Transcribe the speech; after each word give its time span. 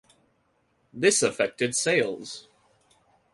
This 0.91 1.21
affected 1.21 1.75
sales. 1.75 2.47